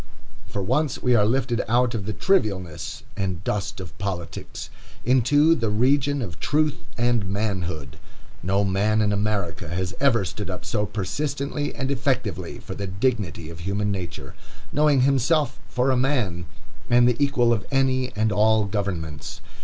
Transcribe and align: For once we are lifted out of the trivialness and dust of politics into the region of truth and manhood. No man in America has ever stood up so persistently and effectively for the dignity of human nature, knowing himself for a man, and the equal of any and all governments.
For 0.47 0.63
once 0.63 1.03
we 1.03 1.13
are 1.13 1.25
lifted 1.27 1.61
out 1.67 1.93
of 1.93 2.07
the 2.07 2.11
trivialness 2.13 3.03
and 3.15 3.43
dust 3.43 3.79
of 3.79 3.95
politics 3.99 4.71
into 5.05 5.53
the 5.53 5.69
region 5.69 6.23
of 6.23 6.39
truth 6.39 6.77
and 6.97 7.29
manhood. 7.29 7.97
No 8.41 8.63
man 8.63 8.99
in 9.03 9.13
America 9.13 9.67
has 9.67 9.93
ever 9.99 10.25
stood 10.25 10.49
up 10.49 10.65
so 10.65 10.87
persistently 10.87 11.75
and 11.75 11.91
effectively 11.91 12.57
for 12.57 12.73
the 12.73 12.87
dignity 12.87 13.51
of 13.51 13.59
human 13.59 13.91
nature, 13.91 14.33
knowing 14.71 15.01
himself 15.01 15.59
for 15.69 15.91
a 15.91 15.95
man, 15.95 16.47
and 16.89 17.07
the 17.07 17.23
equal 17.23 17.53
of 17.53 17.67
any 17.69 18.11
and 18.15 18.31
all 18.31 18.65
governments. 18.65 19.39